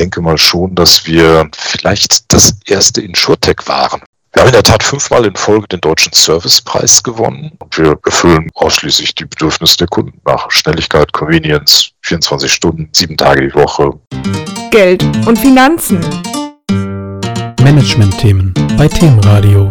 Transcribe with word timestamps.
denke 0.00 0.22
mal 0.22 0.38
schon, 0.38 0.74
dass 0.74 1.06
wir 1.06 1.50
vielleicht 1.54 2.32
das 2.32 2.54
erste 2.64 3.02
Insurtech 3.02 3.58
waren. 3.66 4.00
Wir 4.32 4.42
haben 4.42 4.48
in 4.48 4.54
der 4.54 4.62
Tat 4.62 4.82
fünfmal 4.82 5.26
in 5.26 5.34
Folge 5.34 5.68
den 5.68 5.80
Deutschen 5.80 6.12
Servicepreis 6.14 7.02
gewonnen 7.02 7.52
und 7.58 7.76
wir 7.76 7.98
erfüllen 8.06 8.48
ausschließlich 8.54 9.14
die 9.14 9.26
Bedürfnisse 9.26 9.76
der 9.78 9.88
Kunden 9.88 10.18
nach 10.24 10.50
Schnelligkeit, 10.50 11.12
Convenience, 11.12 11.90
24 12.02 12.50
Stunden, 12.50 12.88
sieben 12.92 13.16
Tage 13.16 13.48
die 13.48 13.54
Woche. 13.54 13.92
Geld 14.70 15.04
und 15.26 15.38
Finanzen. 15.38 16.00
Management-Themen 17.62 18.54
bei 18.78 18.88
Themenradio. 18.88 19.70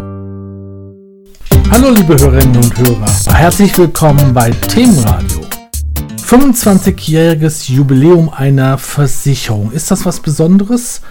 Hallo 1.71 1.89
liebe 1.89 2.19
Hörerinnen 2.19 2.57
und 2.57 2.77
Hörer, 2.77 3.33
herzlich 3.33 3.75
willkommen 3.77 4.33
bei 4.33 4.51
Themenradio. 4.51 5.48
25-jähriges 6.29 7.71
Jubiläum 7.71 8.29
einer 8.29 8.77
Versicherung. 8.77 9.71
Ist 9.71 9.89
das 9.89 10.05
was 10.05 10.19
Besonderes? 10.19 11.01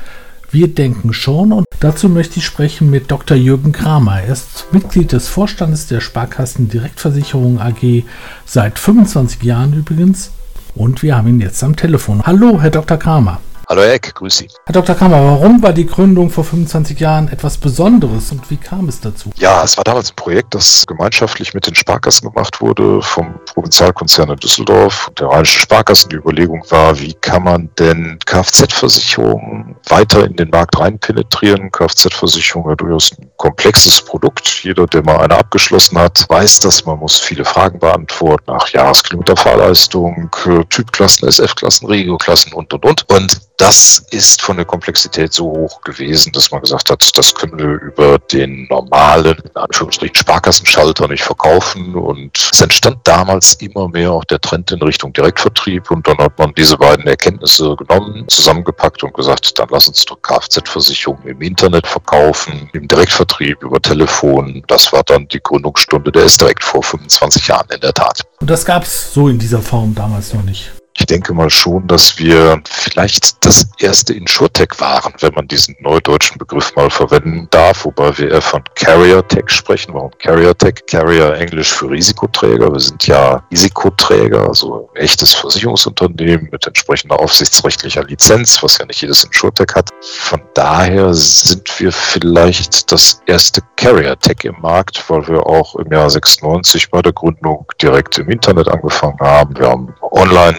Wir 0.53 0.73
denken 0.73 1.13
schon 1.13 1.53
und 1.53 1.67
dazu 1.81 2.09
möchte 2.09 2.39
ich 2.39 2.47
sprechen 2.47 2.89
mit 2.89 3.11
Dr. 3.11 3.37
Jürgen 3.37 3.73
Kramer. 3.73 4.21
Er 4.21 4.35
ist 4.35 4.67
Mitglied 4.71 5.11
des 5.11 5.27
Vorstandes 5.27 5.89
der 5.89 6.01
Sparkassen 6.01 6.69
Direktversicherung 6.69 7.59
AG 7.59 8.05
seit 8.47 8.79
25 8.79 9.43
Jahren 9.43 9.73
übrigens 9.73 10.31
und 10.77 11.03
wir 11.03 11.17
haben 11.17 11.27
ihn 11.27 11.41
jetzt 11.41 11.65
am 11.65 11.75
Telefon. 11.75 12.23
Hallo, 12.25 12.63
Herr 12.63 12.71
Dr. 12.71 12.97
Kramer. 12.97 13.41
Hallo 13.71 13.83
Herr 13.83 13.93
Eck, 13.93 14.15
grüß 14.15 14.35
Sie. 14.39 14.49
Herr 14.65 14.73
Dr. 14.73 14.95
Kammer, 14.95 15.23
warum 15.23 15.63
war 15.63 15.75
die 15.75 15.85
Gründung 15.85 16.31
vor 16.31 16.43
25 16.43 16.99
Jahren 16.99 17.29
etwas 17.29 17.59
Besonderes 17.59 18.33
und 18.33 18.49
wie 18.51 18.57
kam 18.57 18.89
es 18.89 18.99
dazu? 18.99 19.31
Ja, 19.37 19.63
es 19.63 19.77
war 19.77 19.85
damals 19.85 20.11
ein 20.11 20.17
Projekt, 20.17 20.55
das 20.55 20.87
gemeinschaftlich 20.87 21.53
mit 21.53 21.67
den 21.67 21.75
Sparkassen 21.75 22.31
gemacht 22.31 22.63
wurde, 22.63 23.03
vom 23.03 23.39
Provinzialkonzern 23.45 24.31
in 24.31 24.37
Düsseldorf 24.37 25.09
und 25.09 25.21
der 25.21 25.27
Rheinischen 25.27 25.61
Sparkassen. 25.61 26.09
Die 26.09 26.17
Überlegung 26.17 26.65
war, 26.71 26.99
wie 26.99 27.13
kann 27.13 27.43
man 27.43 27.69
denn 27.79 28.19
Kfz-Versicherungen 28.25 29.77
weiter 29.91 30.25
in 30.25 30.37
den 30.37 30.49
Markt 30.49 30.81
rein 30.81 30.99
penetrieren? 30.99 31.71
Kfz-Versicherung 31.71 32.71
ja 32.71 32.75
durchaus 32.75 33.13
ein 33.19 33.31
komplexes 33.37 34.01
Produkt. 34.01 34.65
Jeder, 34.65 34.87
der 34.87 35.03
mal 35.03 35.19
eine 35.19 35.37
abgeschlossen 35.37 35.99
hat, 35.99 36.25
weiß, 36.27 36.61
dass 36.61 36.87
man 36.87 36.99
muss 37.01 37.21
viele 37.21 37.45
Fragen 37.45 37.79
beantworten 37.79 38.45
nach 38.47 38.67
Jahreskilometerfahrleistung, 38.71 40.31
Typklassen, 40.71 41.29
SF-Klassen, 41.29 41.87
Regioklassen 41.87 42.55
und, 42.55 42.73
und, 42.73 42.87
und. 42.87 43.05
Und 43.11 43.49
das 43.59 44.05
ist 44.13 44.41
von 44.41 44.57
der 44.57 44.65
Komplexität 44.65 45.33
so 45.33 45.47
hoch 45.47 45.81
gewesen, 45.83 46.33
dass 46.33 46.51
man 46.51 46.61
gesagt 46.61 46.91
hat, 46.91 47.19
das 47.19 47.35
können 47.35 47.59
wir 47.59 47.81
über 47.81 48.19
den 48.19 48.67
normalen, 48.71 49.37
in 49.37 49.57
Anführungsstrichen, 49.57 50.15
Sparkassenschalter 50.15 51.09
nicht 51.09 51.25
verkaufen. 51.25 51.95
Und 51.95 52.39
es 52.53 52.61
entstand 52.61 52.99
damals 53.05 53.55
immer 53.55 53.89
mehr 53.89 54.13
auch 54.13 54.25
der 54.25 54.41
Trend 54.41 54.71
in 54.71 54.81
Richtung 54.81 55.13
Direktvertrieb. 55.13 55.91
Und 55.91 56.07
dann 56.07 56.19
hat 56.19 56.39
man 56.39 56.55
diese 56.57 56.79
beiden 56.79 57.07
Erkenntnisse 57.07 57.75
genommen, 57.77 58.25
zusammengepackt 58.29 59.03
und 59.03 59.13
gesagt, 59.13 59.59
dann 59.59 59.69
lass 59.71 59.89
uns 59.89 60.05
doch 60.05 60.23
Kfz-Versicherung 60.23 61.21
im 61.25 61.43
Internet 61.43 61.87
verkaufen, 61.87 62.71
im 62.73 62.87
Direktvertrieb, 62.87 63.63
über 63.63 63.83
Telefon. 63.83 64.63
Das 64.69 64.93
war 64.93 65.03
dann 65.03 65.27
die 65.29 65.41
Gründungsstunde 65.43 66.13
der 66.13 66.25
ist 66.25 66.41
direkt 66.41 66.63
vor 66.63 66.83
25 66.83 67.49
Jahren 67.49 67.67
in 67.75 67.81
der 67.81 67.93
Tat. 67.93 68.23
Und 68.41 68.49
das 68.49 68.65
gab 68.65 68.85
es 68.85 69.13
so 69.13 69.29
in 69.29 69.39
dieser 69.39 69.61
Form 69.61 69.95
damals 69.95 70.33
noch 70.33 70.45
nicht. 70.45 70.78
Ich 70.99 71.07
denke 71.07 71.33
mal 71.33 71.49
schon, 71.49 71.87
dass 71.87 72.19
wir 72.19 72.61
vielleicht 72.69 73.45
das 73.47 73.71
erste 73.79 74.15
Insurtech 74.15 74.71
waren, 74.79 75.15
wenn 75.21 75.33
man 75.33 75.47
diesen 75.47 75.77
neudeutschen 75.79 76.39
Begriff 76.39 76.75
mal 76.75 76.91
verwenden 76.91 77.47
darf, 77.51 77.85
wobei 77.85 78.19
wir 78.19 78.33
eher 78.33 78.43
von 78.43 78.65
Carrier 78.75 79.27
Tech 79.29 79.45
sprechen. 79.47 79.95
Warum 79.95 80.11
Carrier 80.19 80.59
Tech? 80.59 80.75
Carrier 80.89 81.35
Englisch 81.35 81.73
für 81.73 81.89
Risikoträger. 81.89 82.73
Wir 82.73 82.81
sind 82.81 83.07
ja 83.07 83.45
Risikoträger, 83.53 84.49
also 84.49 84.91
ein 84.95 85.03
echtes 85.03 85.35
Versicherungsunternehmen 85.35 86.49
mit 86.51 86.67
entsprechender 86.67 87.21
aufsichtsrechtlicher 87.21 88.03
Lizenz, 88.03 88.61
was 88.63 88.79
ja 88.79 88.85
nicht 88.85 89.01
jedes 89.01 89.23
Insurtech 89.23 89.69
hat. 89.77 89.91
Von 90.03 90.43
daher 90.55 91.15
sind 91.15 91.79
wir 91.79 91.93
vielleicht 91.93 92.91
das 92.91 93.23
erste 93.27 93.63
Carrier 93.77 94.19
Tech 94.19 94.39
im 94.43 94.57
Markt, 94.61 95.09
weil 95.09 95.29
wir 95.29 95.47
auch 95.47 95.77
im 95.77 95.93
Jahr 95.93 96.11
96 96.11 96.91
bei 96.91 97.03
der 97.03 97.13
Gründung 97.13 97.67
direkt 97.81 98.19
im 98.19 98.29
Internet 98.29 98.67
angefangen 98.67 99.21
haben. 99.21 99.57
Wir 99.57 99.69
haben 99.69 99.95
online 100.11 100.59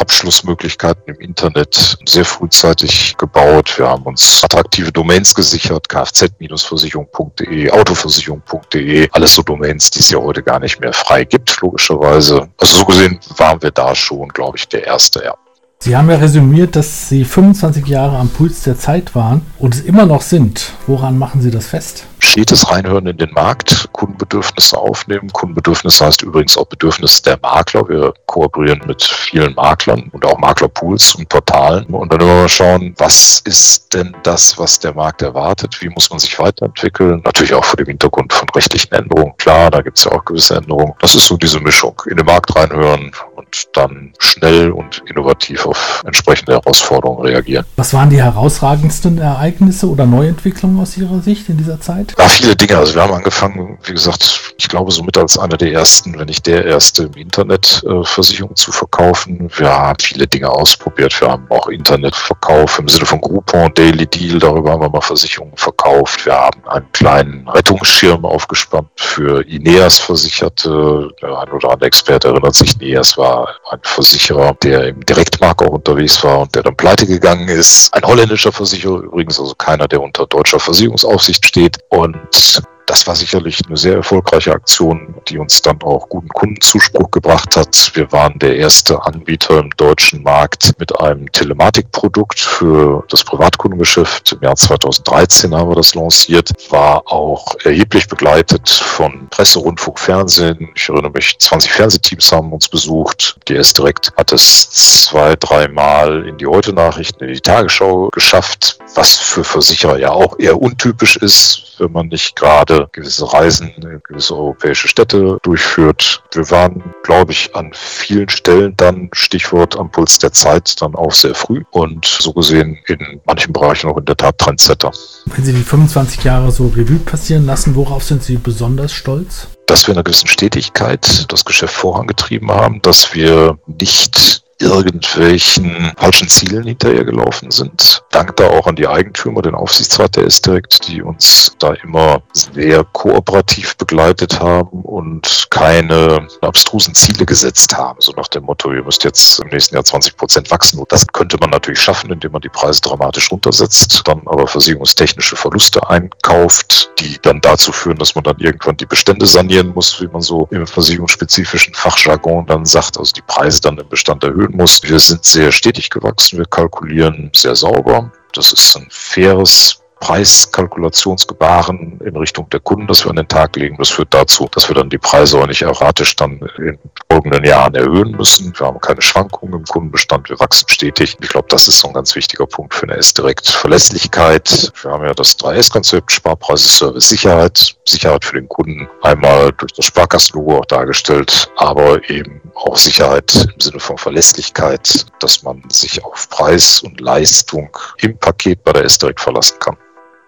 Abschlussmöglichkeiten 0.00 1.02
im 1.06 1.20
Internet 1.20 1.98
sehr 2.06 2.24
frühzeitig 2.24 3.16
gebaut. 3.18 3.78
Wir 3.78 3.88
haben 3.88 4.04
uns 4.04 4.42
attraktive 4.42 4.90
Domains 4.90 5.34
gesichert, 5.34 5.88
kfz-versicherung.de, 5.88 7.70
autoversicherung.de, 7.70 9.08
alles 9.12 9.34
so 9.34 9.42
Domains, 9.42 9.90
die 9.90 10.00
es 10.00 10.10
ja 10.10 10.18
heute 10.18 10.42
gar 10.42 10.58
nicht 10.58 10.80
mehr 10.80 10.92
frei 10.92 11.24
gibt, 11.24 11.60
logischerweise. 11.60 12.48
Also 12.56 12.78
so 12.78 12.84
gesehen 12.84 13.20
waren 13.36 13.62
wir 13.62 13.70
da 13.70 13.94
schon, 13.94 14.28
glaube 14.28 14.56
ich, 14.56 14.68
der 14.68 14.84
Erste, 14.84 15.22
ja. 15.24 15.34
Sie 15.82 15.96
haben 15.96 16.10
ja 16.10 16.16
resümiert, 16.16 16.76
dass 16.76 17.08
Sie 17.08 17.24
25 17.24 17.86
Jahre 17.86 18.18
am 18.18 18.28
Puls 18.28 18.64
der 18.64 18.78
Zeit 18.78 19.14
waren 19.14 19.40
und 19.58 19.74
es 19.74 19.80
immer 19.80 20.04
noch 20.04 20.20
sind. 20.20 20.74
Woran 20.86 21.16
machen 21.16 21.40
Sie 21.40 21.50
das 21.50 21.68
fest? 21.68 22.04
stetes 22.30 22.70
Reinhören 22.70 23.06
in 23.08 23.16
den 23.16 23.32
Markt, 23.32 23.88
Kundenbedürfnisse 23.92 24.78
aufnehmen. 24.78 25.32
Kundenbedürfnisse 25.32 26.06
heißt 26.06 26.22
übrigens 26.22 26.56
auch 26.56 26.66
Bedürfnisse 26.66 27.22
der 27.22 27.38
Makler. 27.42 27.88
Wir 27.88 28.14
kooperieren 28.26 28.80
mit 28.86 29.02
vielen 29.02 29.54
Maklern 29.54 30.08
und 30.12 30.24
auch 30.24 30.38
Maklerpools 30.38 31.16
und 31.16 31.28
Portalen. 31.28 31.86
Und 31.86 32.12
dann 32.12 32.20
immer 32.20 32.42
mal 32.42 32.48
schauen, 32.48 32.94
was 32.98 33.42
ist 33.44 33.92
denn 33.92 34.14
das, 34.22 34.56
was 34.58 34.78
der 34.78 34.94
Markt 34.94 35.22
erwartet? 35.22 35.76
Wie 35.80 35.88
muss 35.88 36.08
man 36.10 36.20
sich 36.20 36.38
weiterentwickeln? 36.38 37.20
Natürlich 37.24 37.52
auch 37.52 37.64
vor 37.64 37.76
dem 37.78 37.86
Hintergrund 37.86 38.32
von 38.32 38.48
rechtlichen 38.50 38.92
Änderungen. 38.92 39.36
Klar, 39.38 39.70
da 39.70 39.80
gibt 39.80 39.98
es 39.98 40.04
ja 40.04 40.12
auch 40.12 40.24
gewisse 40.24 40.56
Änderungen. 40.56 40.94
Das 41.00 41.16
ist 41.16 41.26
so 41.26 41.36
diese 41.36 41.58
Mischung. 41.58 42.00
In 42.08 42.16
den 42.16 42.26
Markt 42.26 42.54
reinhören 42.54 43.10
und 43.34 43.76
dann 43.76 44.12
schnell 44.20 44.70
und 44.70 45.02
innovativ 45.06 45.66
auf 45.70 46.02
entsprechende 46.04 46.52
Herausforderungen 46.52 47.24
reagieren. 47.26 47.64
Was 47.76 47.94
waren 47.94 48.10
die 48.10 48.22
herausragendsten 48.22 49.18
Ereignisse 49.18 49.88
oder 49.88 50.06
Neuentwicklungen 50.06 50.80
aus 50.80 50.96
Ihrer 50.96 51.20
Sicht 51.20 51.48
in 51.48 51.56
dieser 51.56 51.80
Zeit? 51.80 52.14
Ja, 52.18 52.28
viele 52.28 52.56
Dinge. 52.56 52.76
Also 52.76 52.94
wir 52.94 53.02
haben 53.02 53.14
angefangen, 53.14 53.78
wie 53.84 53.92
gesagt, 53.92 54.54
ich 54.58 54.68
glaube 54.68 54.90
somit 54.90 55.16
als 55.16 55.38
einer 55.38 55.56
der 55.56 55.72
ersten, 55.72 56.18
wenn 56.18 56.26
nicht 56.26 56.46
der 56.46 56.64
erste 56.64 57.04
im 57.04 57.14
Internet 57.14 57.82
äh, 57.86 58.04
Versicherungen 58.04 58.56
zu 58.56 58.72
verkaufen. 58.72 59.50
Wir 59.56 59.70
haben 59.70 59.98
viele 60.00 60.26
Dinge 60.26 60.50
ausprobiert. 60.50 61.18
Wir 61.20 61.28
haben 61.28 61.46
auch 61.48 61.68
Internetverkauf 61.68 62.78
im 62.78 62.88
Sinne 62.88 63.06
von 63.06 63.20
Groupon, 63.20 63.72
Daily 63.74 64.06
Deal, 64.06 64.38
darüber 64.38 64.72
haben 64.72 64.82
wir 64.82 64.90
mal 64.90 65.00
Versicherungen 65.00 65.56
verkauft. 65.56 66.26
Wir 66.26 66.34
haben 66.34 66.60
einen 66.66 66.92
kleinen 66.92 67.48
Rettungsschirm 67.48 68.24
aufgespannt 68.24 68.88
für 68.96 69.46
Ineas 69.46 69.98
Versicherte. 69.98 71.08
Der 71.22 71.38
ein 71.38 71.50
oder 71.50 71.70
andere 71.70 71.86
Experte 71.86 72.28
erinnert 72.28 72.54
sich, 72.54 72.80
Ineas 72.80 73.16
war 73.16 73.48
ein 73.70 73.80
Versicherer, 73.82 74.54
der 74.62 74.88
im 74.88 75.04
Direktmarkt 75.04 75.59
auch 75.60 75.72
unterwegs 75.72 76.22
war 76.24 76.40
und 76.40 76.54
der 76.54 76.62
dann 76.62 76.76
pleite 76.76 77.06
gegangen 77.06 77.48
ist. 77.48 77.92
Ein 77.94 78.02
holländischer 78.02 78.52
Versicherer 78.52 79.02
übrigens, 79.02 79.38
also 79.38 79.54
keiner, 79.54 79.88
der 79.88 80.00
unter 80.00 80.26
deutscher 80.26 80.60
Versicherungsaufsicht 80.60 81.44
steht. 81.46 81.78
Und 81.88 82.62
das 82.86 83.06
war 83.06 83.14
sicherlich 83.14 83.60
eine 83.66 83.76
sehr 83.76 83.96
erfolgreiche 83.96 84.52
Aktion, 84.52 85.14
die 85.28 85.38
uns 85.38 85.62
dann 85.62 85.80
auch 85.82 86.08
guten 86.08 86.28
Kundenzuspruch 86.28 87.10
gebracht 87.10 87.56
hat. 87.56 87.92
Wir 87.94 88.10
waren 88.12 88.38
der 88.38 88.56
erste 88.56 89.00
Anbieter 89.04 89.60
im 89.60 89.70
deutschen 89.76 90.22
Markt 90.22 90.72
mit 90.78 90.98
einem 91.00 91.30
Telematikprodukt 91.30 92.40
für 92.40 93.04
das 93.08 93.24
Privatkundengeschäft. 93.24 94.32
Im 94.32 94.42
Jahr 94.42 94.56
2013 94.56 95.54
haben 95.54 95.70
wir 95.70 95.76
das 95.76 95.94
lanciert, 95.94 96.50
war 96.70 97.02
auch 97.06 97.54
erheblich 97.64 98.08
begleitet 98.08 98.68
von 98.68 99.28
Presse, 99.30 99.60
Rundfunk, 99.60 99.98
Fernsehen. 99.98 100.68
Ich 100.74 100.88
erinnere 100.88 101.12
mich, 101.12 101.38
20 101.38 101.72
Fernsehteams 101.72 102.32
haben 102.32 102.52
uns 102.52 102.68
besucht. 102.68 103.36
Die 103.48 103.56
S 103.56 103.72
direkt 103.72 104.12
hat 104.16 104.32
es 104.32 104.70
zwei, 104.70 105.36
dreimal 105.36 106.26
in 106.26 106.38
die 106.38 106.46
Heute-Nachrichten, 106.46 107.24
in 107.24 107.34
die 107.34 107.40
Tagesschau 107.40 108.08
geschafft, 108.08 108.78
was 108.94 109.16
für 109.16 109.44
Versicherer 109.44 109.98
ja 109.98 110.10
auch 110.10 110.38
eher 110.38 110.60
untypisch 110.60 111.16
ist, 111.16 111.76
wenn 111.78 111.92
man 111.92 112.08
nicht 112.08 112.36
gerade 112.36 112.69
gewisse 112.92 113.32
Reisen 113.32 113.72
in 113.76 114.00
gewisse 114.04 114.34
europäische 114.34 114.88
Städte 114.88 115.38
durchführt. 115.42 116.22
Wir 116.32 116.50
waren, 116.50 116.82
glaube 117.02 117.32
ich, 117.32 117.54
an 117.54 117.70
vielen 117.74 118.28
Stellen 118.28 118.74
dann, 118.76 119.08
Stichwort 119.12 119.76
am 119.76 119.90
Puls 119.90 120.18
der 120.18 120.32
Zeit, 120.32 120.80
dann 120.80 120.94
auch 120.94 121.12
sehr 121.12 121.34
früh 121.34 121.62
und 121.70 122.04
so 122.04 122.32
gesehen 122.32 122.78
in 122.86 123.20
manchen 123.26 123.52
Bereichen 123.52 123.90
auch 123.90 123.96
in 123.96 124.04
der 124.04 124.16
Tat 124.16 124.38
Trendsetter. 124.38 124.90
Wenn 125.26 125.44
Sie 125.44 125.52
die 125.52 125.62
25 125.62 126.24
Jahre 126.24 126.50
so 126.50 126.68
Revue 126.68 126.98
passieren 126.98 127.46
lassen, 127.46 127.74
worauf 127.74 128.04
sind 128.04 128.22
Sie 128.22 128.36
besonders 128.36 128.92
stolz? 128.92 129.48
Dass 129.66 129.86
wir 129.86 129.92
in 129.92 129.98
einer 129.98 130.04
gewissen 130.04 130.28
Stetigkeit 130.28 131.30
das 131.32 131.44
Geschäft 131.44 131.74
vorangetrieben 131.74 132.50
haben, 132.50 132.82
dass 132.82 133.14
wir 133.14 133.58
nicht 133.66 134.42
irgendwelchen 134.60 135.92
falschen 135.96 136.28
Zielen 136.28 136.64
hinterhergelaufen 136.64 137.50
sind. 137.50 138.02
Dank 138.10 138.36
da 138.36 138.48
auch 138.48 138.66
an 138.66 138.76
die 138.76 138.86
Eigentümer, 138.86 139.42
den 139.42 139.54
Aufsichtsrat 139.54 140.16
der 140.16 140.26
S-Direct, 140.26 140.86
die 140.86 141.02
uns 141.02 141.56
da 141.58 141.72
immer 141.82 142.22
sehr 142.32 142.84
kooperativ 142.84 143.76
begleitet 143.76 144.40
haben 144.40 144.82
und 144.82 145.46
keine 145.50 146.26
abstrusen 146.42 146.94
Ziele 146.94 147.24
gesetzt 147.24 147.76
haben. 147.76 148.00
So 148.00 148.12
nach 148.12 148.28
dem 148.28 148.44
Motto, 148.44 148.72
ihr 148.72 148.82
müsst 148.82 149.04
jetzt 149.04 149.40
im 149.40 149.48
nächsten 149.48 149.74
Jahr 149.74 149.84
20 149.84 150.16
Prozent 150.16 150.50
wachsen. 150.50 150.82
Das 150.88 151.06
könnte 151.06 151.36
man 151.40 151.50
natürlich 151.50 151.80
schaffen, 151.80 152.10
indem 152.12 152.32
man 152.32 152.42
die 152.42 152.48
Preise 152.48 152.80
dramatisch 152.80 153.30
runtersetzt, 153.30 154.02
dann 154.04 154.22
aber 154.26 154.46
versicherungstechnische 154.46 155.36
Verluste 155.36 155.88
einkauft, 155.88 156.90
die 156.98 157.18
dann 157.22 157.40
dazu 157.40 157.72
führen, 157.72 157.98
dass 157.98 158.14
man 158.14 158.24
dann 158.24 158.38
irgendwann 158.38 158.76
die 158.76 158.86
Bestände 158.86 159.26
sanieren 159.26 159.72
muss, 159.74 160.00
wie 160.00 160.08
man 160.08 160.20
so 160.20 160.48
im 160.50 160.66
versicherungsspezifischen 160.66 161.74
Fachjargon 161.74 162.46
dann 162.46 162.64
sagt, 162.64 162.98
also 162.98 163.12
die 163.12 163.22
Preise 163.22 163.60
dann 163.60 163.78
im 163.78 163.88
Bestand 163.88 164.24
erhöhen 164.24 164.49
muss, 164.56 164.82
wir 164.82 164.98
sind 164.98 165.24
sehr 165.24 165.52
stetig 165.52 165.90
gewachsen, 165.90 166.38
wir 166.38 166.46
kalkulieren 166.46 167.30
sehr 167.34 167.56
sauber. 167.56 168.12
Das 168.32 168.52
ist 168.52 168.76
ein 168.76 168.86
faires 168.90 169.79
Preiskalkulationsgebaren 170.00 172.00
in 172.04 172.16
Richtung 172.16 172.48
der 172.50 172.60
Kunden, 172.60 172.86
das 172.86 173.04
wir 173.04 173.10
an 173.10 173.16
den 173.16 173.28
Tag 173.28 173.56
legen. 173.56 173.76
Das 173.78 173.90
führt 173.90 174.12
dazu, 174.12 174.48
dass 174.50 174.68
wir 174.68 174.74
dann 174.74 174.90
die 174.90 174.98
Preise 174.98 175.38
auch 175.38 175.46
nicht 175.46 175.62
erratisch 175.62 176.16
dann 176.16 176.40
in 176.58 176.78
folgenden 177.10 177.44
Jahren 177.44 177.74
erhöhen 177.74 178.12
müssen. 178.12 178.52
Wir 178.58 178.66
haben 178.66 178.80
keine 178.80 179.02
Schwankungen 179.02 179.60
im 179.60 179.64
Kundenbestand, 179.64 180.30
wir 180.30 180.40
wachsen 180.40 180.68
stetig. 180.68 181.16
Ich 181.20 181.28
glaube, 181.28 181.48
das 181.50 181.68
ist 181.68 181.80
so 181.80 181.88
ein 181.88 181.94
ganz 181.94 182.14
wichtiger 182.14 182.46
Punkt 182.46 182.74
für 182.74 182.84
eine 182.84 182.96
S-Direkt. 182.96 183.48
Verlässlichkeit. 183.48 184.72
Wir 184.82 184.90
haben 184.90 185.04
ja 185.04 185.14
das 185.14 185.38
3S-Konzept, 185.38 186.10
Sparpreise, 186.10 186.66
Service, 186.66 187.08
Sicherheit. 187.08 187.76
Sicherheit 187.86 188.24
für 188.24 188.36
den 188.36 188.48
Kunden 188.48 188.88
einmal 189.02 189.52
durch 189.52 189.72
das 189.72 189.84
Sparkassenlogo 189.84 190.58
auch 190.58 190.66
dargestellt, 190.66 191.50
aber 191.56 192.08
eben 192.08 192.40
auch 192.54 192.76
Sicherheit 192.76 193.34
im 193.34 193.60
Sinne 193.60 193.80
von 193.80 193.98
Verlässlichkeit, 193.98 195.06
dass 195.18 195.42
man 195.42 195.62
sich 195.70 196.02
auf 196.04 196.28
Preis 196.30 196.82
und 196.82 197.00
Leistung 197.00 197.76
im 197.98 198.16
Paket 198.18 198.62
bei 198.64 198.72
der 198.72 198.84
S-Direkt 198.84 199.20
verlassen 199.20 199.56
kann. 199.60 199.76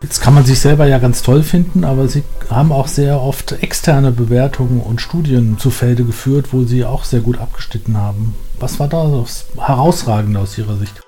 Jetzt 0.03 0.21
kann 0.21 0.35
man 0.35 0.45
sich 0.45 0.59
selber 0.59 0.87
ja 0.87 0.99
ganz 0.99 1.23
toll 1.23 1.45
finden, 1.45 1.85
aber 1.85 2.09
Sie 2.09 2.25
haben 2.51 2.73
auch 2.73 2.89
sehr 2.89 3.21
oft 3.21 3.53
externe 3.63 4.11
Bewertungen 4.11 4.81
und 4.81 5.01
Studien 5.01 5.59
zu 5.59 5.71
Felde 5.71 6.03
geführt, 6.05 6.53
wo 6.53 6.65
Sie 6.65 6.85
auch 6.85 7.05
sehr 7.05 7.21
gut 7.21 7.39
abgeschnitten 7.39 7.97
haben. 7.97 8.35
Was 8.59 8.81
war 8.81 8.89
da 8.89 9.07
das 9.07 9.45
Herausragende 9.57 10.41
aus 10.41 10.59
Ihrer 10.59 10.77
Sicht? 10.77 11.01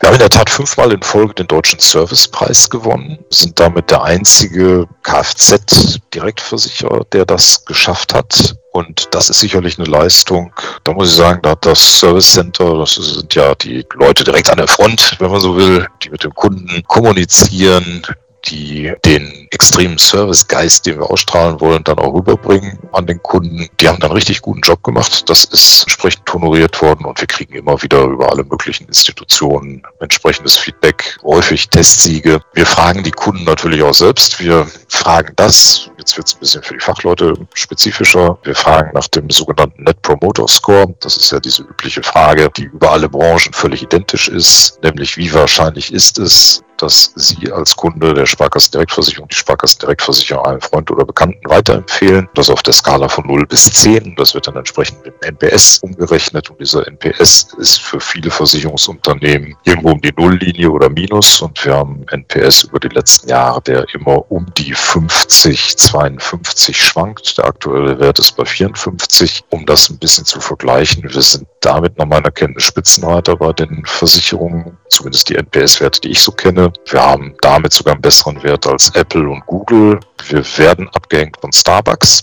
Wir 0.00 0.08
haben 0.08 0.16
in 0.16 0.20
der 0.20 0.30
Tat 0.30 0.50
fünfmal 0.50 0.92
in 0.92 1.00
Folge 1.00 1.32
den 1.34 1.46
Deutschen 1.46 1.78
Servicepreis 1.78 2.68
gewonnen, 2.68 3.20
sind 3.30 3.58
damit 3.60 3.90
der 3.90 4.02
einzige 4.02 4.86
Kfz-Direktversicherer, 5.04 7.06
der 7.12 7.24
das 7.24 7.64
geschafft 7.64 8.12
hat. 8.12 8.56
Und 8.72 9.14
das 9.14 9.30
ist 9.30 9.38
sicherlich 9.38 9.78
eine 9.78 9.88
Leistung. 9.88 10.52
Da 10.82 10.92
muss 10.92 11.10
ich 11.10 11.16
sagen, 11.16 11.40
da 11.42 11.50
hat 11.50 11.64
das 11.64 12.00
Service 12.00 12.32
Center, 12.32 12.78
das 12.78 12.94
sind 12.94 13.32
ja 13.34 13.54
die 13.54 13.86
Leute 13.94 14.24
direkt 14.24 14.50
an 14.50 14.56
der 14.56 14.66
Front, 14.66 15.14
wenn 15.20 15.30
man 15.30 15.40
so 15.40 15.56
will, 15.56 15.86
die 16.02 16.10
mit 16.10 16.24
dem 16.24 16.34
Kunden 16.34 16.82
kommunizieren, 16.88 18.02
die 18.46 18.92
den 19.04 19.48
extremen 19.50 19.98
Servicegeist, 19.98 20.86
den 20.86 20.98
wir 20.98 21.10
ausstrahlen 21.10 21.60
wollen, 21.60 21.84
dann 21.84 21.98
auch 21.98 22.14
rüberbringen 22.14 22.78
an 22.92 23.06
den 23.06 23.22
Kunden. 23.22 23.68
Die 23.80 23.88
haben 23.88 24.00
dann 24.00 24.12
richtig 24.12 24.42
guten 24.42 24.60
Job 24.60 24.82
gemacht. 24.82 25.28
Das 25.28 25.44
ist 25.44 25.82
entsprechend 25.82 26.32
honoriert 26.32 26.80
worden 26.82 27.04
und 27.04 27.20
wir 27.20 27.26
kriegen 27.26 27.54
immer 27.54 27.80
wieder 27.82 28.02
über 28.04 28.30
alle 28.30 28.44
möglichen 28.44 28.86
Institutionen 28.86 29.82
entsprechendes 30.00 30.56
Feedback, 30.56 31.16
häufig 31.22 31.68
Testsiege. 31.68 32.40
Wir 32.54 32.66
fragen 32.66 33.02
die 33.02 33.10
Kunden 33.10 33.44
natürlich 33.44 33.82
auch 33.82 33.94
selbst. 33.94 34.40
Wir 34.40 34.66
fragen 34.88 35.32
das, 35.36 35.90
jetzt 35.98 36.16
wird 36.16 36.28
es 36.28 36.34
ein 36.34 36.40
bisschen 36.40 36.62
für 36.62 36.74
die 36.74 36.80
Fachleute 36.80 37.34
spezifischer. 37.54 38.38
Wir 38.42 38.54
fragen 38.54 38.90
nach 38.94 39.08
dem 39.08 39.30
sogenannten 39.30 39.84
Net 39.84 40.00
Promoter 40.02 40.48
Score. 40.48 40.94
Das 41.00 41.16
ist 41.16 41.30
ja 41.30 41.40
diese 41.40 41.62
übliche 41.62 42.02
Frage, 42.02 42.50
die 42.56 42.64
über 42.64 42.90
alle 42.90 43.08
Branchen 43.08 43.52
völlig 43.52 43.82
identisch 43.82 44.28
ist, 44.28 44.82
nämlich 44.82 45.16
wie 45.16 45.32
wahrscheinlich 45.32 45.92
ist 45.92 46.18
es, 46.18 46.62
dass 46.82 47.12
Sie 47.14 47.52
als 47.52 47.76
Kunde 47.76 48.12
der 48.12 48.26
Sparkassendirektversicherung 48.26 49.28
die 49.28 49.36
Sparkassendirektversicherung 49.36 50.44
einem 50.44 50.60
Freund 50.60 50.90
oder 50.90 51.04
Bekannten 51.04 51.48
weiterempfehlen. 51.48 52.28
Das 52.34 52.50
auf 52.50 52.62
der 52.62 52.72
Skala 52.74 53.08
von 53.08 53.26
0 53.26 53.46
bis 53.46 53.72
10. 53.72 54.16
Das 54.16 54.34
wird 54.34 54.48
dann 54.48 54.56
entsprechend 54.56 55.04
mit 55.04 55.14
NPS 55.24 55.78
umgerechnet 55.78 56.50
und 56.50 56.60
dieser 56.60 56.86
NPS 56.86 57.48
ist 57.58 57.80
für 57.80 58.00
viele 58.00 58.30
Versicherungsunternehmen 58.30 59.56
irgendwo 59.64 59.92
um 59.92 60.00
die 60.00 60.12
Nulllinie 60.16 60.70
oder 60.70 60.88
Minus 60.88 61.40
und 61.40 61.64
wir 61.64 61.74
haben 61.74 62.04
NPS 62.10 62.64
über 62.64 62.80
die 62.80 62.88
letzten 62.88 63.28
Jahre, 63.28 63.62
der 63.62 63.86
immer 63.94 64.30
um 64.30 64.46
die 64.56 64.74
50, 64.74 65.76
52 65.76 66.76
schwankt. 66.76 67.38
Der 67.38 67.46
aktuelle 67.46 67.98
Wert 67.98 68.18
ist 68.18 68.36
bei 68.36 68.44
54. 68.44 69.44
Um 69.50 69.64
das 69.66 69.88
ein 69.88 69.98
bisschen 69.98 70.24
zu 70.24 70.40
vergleichen, 70.40 71.02
wir 71.04 71.22
sind 71.22 71.46
damit 71.60 71.96
nach 71.98 72.06
meiner 72.06 72.30
Kenntnis 72.30 72.64
Spitzenreiter 72.64 73.36
bei 73.36 73.52
den 73.52 73.84
Versicherungen, 73.86 74.76
zumindest 74.92 75.28
die 75.28 75.36
NPS-Werte, 75.36 76.00
die 76.00 76.10
ich 76.10 76.20
so 76.20 76.32
kenne. 76.32 76.72
Wir 76.90 77.02
haben 77.02 77.34
damit 77.40 77.72
sogar 77.72 77.94
einen 77.94 78.02
besseren 78.02 78.42
Wert 78.42 78.66
als 78.66 78.90
Apple 78.94 79.28
und 79.28 79.44
Google. 79.46 79.98
Wir 80.28 80.44
werden 80.58 80.88
abgehängt 80.90 81.36
von 81.40 81.52
Starbucks. 81.52 82.22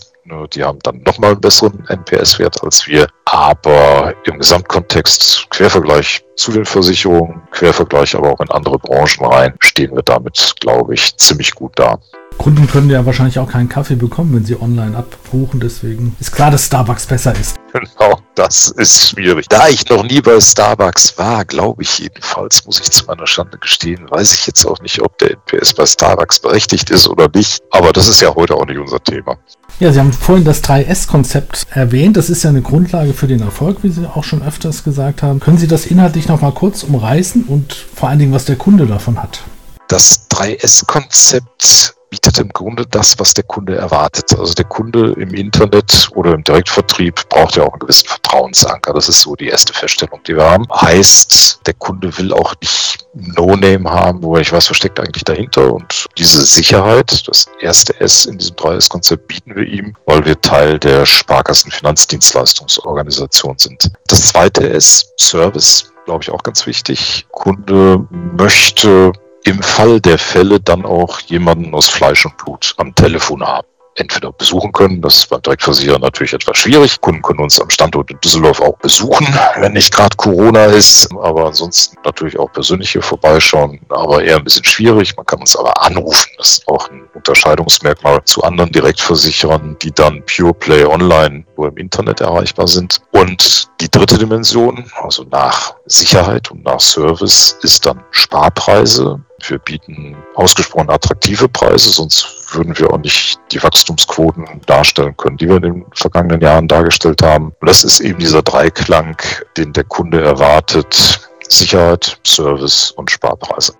Die 0.54 0.62
haben 0.62 0.78
dann 0.84 1.02
nochmal 1.02 1.32
einen 1.32 1.40
besseren 1.40 1.84
NPS-Wert 1.88 2.62
als 2.62 2.86
wir. 2.86 3.08
Aber 3.24 4.14
im 4.26 4.38
Gesamtkontext, 4.38 5.50
Quervergleich 5.50 6.24
zu 6.36 6.52
den 6.52 6.64
Versicherungen, 6.64 7.42
Quervergleich 7.50 8.14
aber 8.14 8.30
auch 8.30 8.40
in 8.40 8.50
andere 8.50 8.78
Branchen 8.78 9.26
rein, 9.26 9.54
stehen 9.58 9.94
wir 9.94 10.02
damit, 10.02 10.54
glaube 10.60 10.94
ich, 10.94 11.16
ziemlich 11.16 11.52
gut 11.52 11.72
da. 11.74 11.98
Kunden 12.40 12.66
können 12.66 12.88
ja 12.88 13.04
wahrscheinlich 13.04 13.38
auch 13.38 13.50
keinen 13.50 13.68
Kaffee 13.68 13.96
bekommen, 13.96 14.34
wenn 14.34 14.46
sie 14.46 14.58
online 14.58 14.96
abbuchen. 14.96 15.60
Deswegen 15.60 16.16
ist 16.20 16.32
klar, 16.32 16.50
dass 16.50 16.64
Starbucks 16.64 17.04
besser 17.04 17.34
ist. 17.38 17.56
Genau, 17.70 18.18
das 18.34 18.70
ist 18.70 19.10
schwierig. 19.10 19.46
Da 19.50 19.68
ich 19.68 19.86
noch 19.90 20.02
nie 20.02 20.22
bei 20.22 20.40
Starbucks 20.40 21.18
war, 21.18 21.44
glaube 21.44 21.82
ich 21.82 21.98
jedenfalls, 21.98 22.64
muss 22.64 22.80
ich 22.80 22.90
zu 22.90 23.04
meiner 23.04 23.26
Schande 23.26 23.58
gestehen, 23.58 24.10
weiß 24.10 24.32
ich 24.32 24.46
jetzt 24.46 24.64
auch 24.64 24.80
nicht, 24.80 25.02
ob 25.02 25.18
der 25.18 25.32
NPS 25.32 25.74
bei 25.74 25.84
Starbucks 25.84 26.38
berechtigt 26.38 26.88
ist 26.88 27.06
oder 27.08 27.28
nicht. 27.34 27.62
Aber 27.72 27.92
das 27.92 28.08
ist 28.08 28.22
ja 28.22 28.34
heute 28.34 28.54
auch 28.54 28.64
nicht 28.64 28.78
unser 28.78 29.04
Thema. 29.04 29.36
Ja, 29.78 29.92
Sie 29.92 30.00
haben 30.00 30.14
vorhin 30.14 30.46
das 30.46 30.64
3S-Konzept 30.64 31.66
erwähnt. 31.74 32.16
Das 32.16 32.30
ist 32.30 32.42
ja 32.42 32.48
eine 32.48 32.62
Grundlage 32.62 33.12
für 33.12 33.26
den 33.26 33.42
Erfolg, 33.42 33.82
wie 33.82 33.90
Sie 33.90 34.06
auch 34.06 34.24
schon 34.24 34.42
öfters 34.42 34.82
gesagt 34.82 35.22
haben. 35.22 35.40
Können 35.40 35.58
Sie 35.58 35.68
das 35.68 35.84
inhaltlich 35.84 36.26
noch 36.26 36.40
mal 36.40 36.52
kurz 36.52 36.84
umreißen 36.84 37.44
und 37.44 37.74
vor 37.74 38.08
allen 38.08 38.18
Dingen, 38.18 38.32
was 38.32 38.46
der 38.46 38.56
Kunde 38.56 38.86
davon 38.86 39.22
hat? 39.22 39.42
Das 39.88 40.30
3S-Konzept 40.30 41.99
bietet 42.10 42.38
im 42.38 42.48
Grunde 42.48 42.84
das, 42.86 43.18
was 43.18 43.32
der 43.34 43.44
Kunde 43.44 43.76
erwartet. 43.76 44.36
Also 44.38 44.52
der 44.54 44.64
Kunde 44.64 45.12
im 45.12 45.32
Internet 45.32 46.10
oder 46.14 46.34
im 46.34 46.42
Direktvertrieb 46.42 47.28
braucht 47.28 47.56
ja 47.56 47.62
auch 47.62 47.72
einen 47.72 47.78
gewissen 47.78 48.08
Vertrauensanker. 48.08 48.92
Das 48.92 49.08
ist 49.08 49.22
so 49.22 49.36
die 49.36 49.48
erste 49.48 49.72
Feststellung, 49.72 50.20
die 50.26 50.36
wir 50.36 50.44
haben. 50.44 50.66
Heißt, 50.72 51.60
der 51.66 51.74
Kunde 51.74 52.16
will 52.18 52.32
auch 52.32 52.54
nicht 52.60 52.98
No-Name 53.14 53.90
haben, 53.90 54.22
wo 54.22 54.36
ich 54.36 54.52
weiß, 54.52 54.70
was 54.70 54.76
steckt 54.76 54.98
eigentlich 54.98 55.24
dahinter. 55.24 55.72
Und 55.72 56.06
diese 56.18 56.44
Sicherheit, 56.44 57.26
das 57.28 57.46
erste 57.60 57.98
S 58.00 58.26
in 58.26 58.38
diesem 58.38 58.56
3S-Konzept 58.56 59.28
bieten 59.28 59.54
wir 59.54 59.64
ihm, 59.64 59.94
weil 60.06 60.24
wir 60.24 60.40
Teil 60.40 60.78
der 60.78 61.06
Sparkassen 61.06 61.70
Finanzdienstleistungsorganisation 61.70 63.56
sind. 63.58 63.90
Das 64.08 64.22
zweite 64.22 64.68
S, 64.68 65.12
Service, 65.18 65.92
glaube 66.06 66.24
ich 66.24 66.30
auch 66.30 66.42
ganz 66.42 66.66
wichtig. 66.66 67.26
Kunde 67.30 68.04
möchte 68.10 69.12
im 69.44 69.62
Fall 69.62 70.00
der 70.00 70.18
Fälle 70.18 70.60
dann 70.60 70.84
auch 70.84 71.20
jemanden 71.20 71.74
aus 71.74 71.88
Fleisch 71.88 72.26
und 72.26 72.36
Blut 72.36 72.74
am 72.76 72.94
Telefon 72.94 73.42
haben 73.42 73.66
entweder 74.00 74.32
besuchen 74.32 74.72
können. 74.72 75.00
Das 75.02 75.18
ist 75.18 75.26
beim 75.26 75.42
Direktversicherer 75.42 75.98
natürlich 75.98 76.32
etwas 76.32 76.58
schwierig. 76.58 77.00
Kunden 77.00 77.22
können 77.22 77.40
uns 77.40 77.60
am 77.60 77.70
Standort 77.70 78.10
in 78.10 78.18
Düsseldorf 78.20 78.60
auch 78.60 78.76
besuchen, 78.78 79.26
wenn 79.58 79.72
nicht 79.72 79.94
gerade 79.94 80.16
Corona 80.16 80.64
ist. 80.66 81.08
Aber 81.20 81.46
ansonsten 81.46 81.96
natürlich 82.04 82.38
auch 82.38 82.50
persönlich 82.52 82.90
hier 82.90 83.02
vorbeischauen. 83.02 83.80
Aber 83.88 84.22
eher 84.22 84.36
ein 84.36 84.44
bisschen 84.44 84.64
schwierig. 84.64 85.16
Man 85.16 85.26
kann 85.26 85.40
uns 85.40 85.56
aber 85.56 85.80
anrufen. 85.82 86.30
Das 86.38 86.58
ist 86.58 86.68
auch 86.68 86.90
ein 86.90 87.02
Unterscheidungsmerkmal 87.14 88.24
zu 88.24 88.42
anderen 88.42 88.72
Direktversicherern, 88.72 89.76
die 89.82 89.92
dann 89.92 90.22
Pure 90.24 90.54
Play 90.54 90.84
online 90.84 91.44
nur 91.56 91.68
im 91.68 91.76
Internet 91.76 92.20
erreichbar 92.20 92.68
sind. 92.68 93.00
Und 93.12 93.68
die 93.80 93.90
dritte 93.90 94.18
Dimension, 94.18 94.90
also 95.02 95.24
nach 95.30 95.74
Sicherheit 95.86 96.50
und 96.50 96.64
nach 96.64 96.80
Service, 96.80 97.56
ist 97.62 97.84
dann 97.86 98.02
Sparpreise. 98.10 99.20
Wir 99.46 99.58
bieten 99.58 100.16
ausgesprochen 100.34 100.90
attraktive 100.90 101.48
Preise, 101.48 101.90
sonst 101.90 102.54
würden 102.54 102.76
wir 102.78 102.92
auch 102.92 102.98
nicht 102.98 103.38
die 103.52 103.62
Wachstumsquoten 103.62 104.46
darstellen 104.66 105.16
können, 105.16 105.36
die 105.36 105.48
wir 105.48 105.56
in 105.56 105.62
den 105.62 105.84
vergangenen 105.94 106.40
Jahren 106.40 106.68
dargestellt 106.68 107.22
haben. 107.22 107.52
Und 107.60 107.68
das 107.68 107.84
ist 107.84 108.00
eben 108.00 108.18
dieser 108.18 108.42
Dreiklang, 108.42 109.16
den 109.56 109.72
der 109.72 109.84
Kunde 109.84 110.22
erwartet. 110.22 111.20
Sicherheit, 111.48 112.18
Service 112.24 112.92
und 112.92 113.10
Sparpreise. 113.10 113.74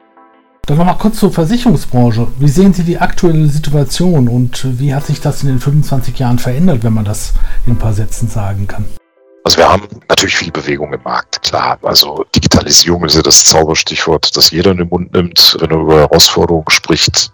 Dann 0.67 0.77
nochmal 0.77 0.99
kurz 0.99 1.19
zur 1.19 1.33
Versicherungsbranche. 1.33 2.29
Wie 2.39 2.49
sehen 2.49 2.73
Sie 2.73 2.85
die 2.85 2.99
aktuelle 2.99 3.47
Situation 3.47 4.29
und 4.29 4.79
wie 4.79 4.95
hat 4.95 5.07
sich 5.07 5.21
das 5.21 5.43
in 5.43 5.49
den 5.49 5.61
25 5.61 6.19
Jahren 6.19 6.39
verändert, 6.39 6.85
wenn 6.85 6.93
man 6.93 7.05
das 7.05 7.33
in 7.67 7.73
ein 7.75 7.79
paar 7.79 7.93
Sätzen 7.93 8.29
sagen 8.29 8.67
kann? 8.67 8.85
Also 9.45 9.57
wir 9.57 9.69
haben 9.69 9.89
natürlich 10.09 10.37
viel 10.37 10.53
Bewegung 10.53 10.93
im 10.93 11.03
Markt, 11.03 11.43
klar. 11.43 11.79
Also 11.83 12.25
Digitalisierung 12.35 13.05
ist 13.05 13.17
ja 13.17 13.23
das 13.23 13.45
Zauberstichwort, 13.45 14.37
das 14.37 14.51
jeder 14.51 14.73
in 14.73 14.79
den 14.79 14.89
Mund 14.89 15.13
nimmt, 15.13 15.57
wenn 15.61 15.71
er 15.71 15.79
über 15.79 16.01
Herausforderungen 16.01 16.69
spricht. 16.69 17.33